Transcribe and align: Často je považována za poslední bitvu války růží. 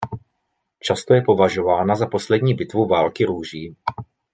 Často 0.79 1.13
je 1.13 1.21
považována 1.21 1.95
za 1.95 2.07
poslední 2.07 2.53
bitvu 2.53 2.87
války 2.87 3.25
růží. 3.25 3.75